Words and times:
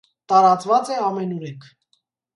Տարածված 0.31 0.89
է 0.95 0.97
ամենուրեք։ 1.09 1.69